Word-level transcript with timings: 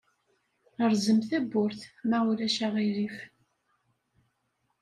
Rẓem 0.91 1.19
tawwurt, 1.29 1.81
ma 2.09 2.17
ulac 2.29 2.57
aɣilif. 2.65 3.17